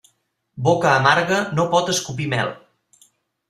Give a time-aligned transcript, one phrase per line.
[0.67, 2.53] Boca amarga no pot escopir mel.